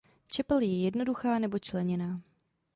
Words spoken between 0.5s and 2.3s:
je jednoduchá nebo členěná.